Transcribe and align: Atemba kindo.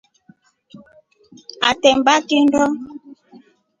Atemba 1.69 2.13
kindo. 2.27 2.63